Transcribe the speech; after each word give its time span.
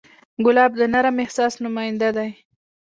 ګلاب 0.45 0.71
د 0.79 0.81
نرم 0.93 1.15
احساس 1.23 1.53
نماینده 1.63 2.09
دی. 2.17 2.29